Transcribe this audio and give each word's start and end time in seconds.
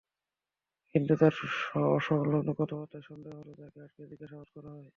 কিন্তু 0.95 1.13
তাঁর 1.15 1.33
অসংলগ্ন 1.97 2.49
কথাবার্তায় 2.59 3.05
সন্দেহ 3.09 3.33
হলে 3.39 3.53
তাঁকে 3.59 3.79
আটকে 3.81 4.01
জিজ্ঞাসাবাদ 4.11 4.47
করা 4.55 4.69
হয়। 4.69 4.89